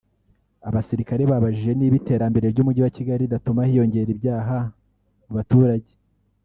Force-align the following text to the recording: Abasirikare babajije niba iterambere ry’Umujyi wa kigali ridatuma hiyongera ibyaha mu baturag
Abasirikare 0.67 1.23
babajije 1.31 1.71
niba 1.75 1.95
iterambere 2.01 2.45
ry’Umujyi 2.53 2.81
wa 2.83 2.93
kigali 2.95 3.21
ridatuma 3.25 3.61
hiyongera 3.69 4.09
ibyaha 4.15 4.57
mu 5.25 5.31
baturag 5.37 5.83